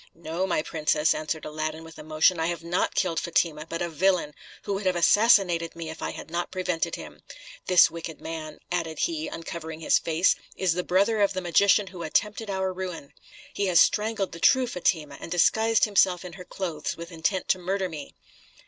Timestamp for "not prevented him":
6.31-7.21